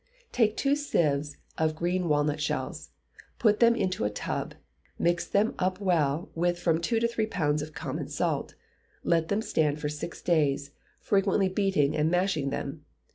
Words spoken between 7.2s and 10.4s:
pounds of common salt, let them stand for six